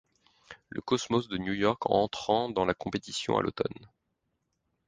Le 0.69 0.81
Cosmos 0.81 1.27
de 1.27 1.37
New 1.37 1.53
York 1.53 1.83
entrant 1.85 2.49
dans 2.49 2.65
la 2.65 2.73
compétition 2.73 3.37
à 3.37 3.43
l'automne. 3.43 3.85